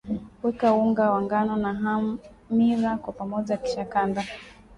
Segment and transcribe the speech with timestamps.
[0.43, 4.21] weka unga wa ngano na hamira kwa pamoja kisha kanda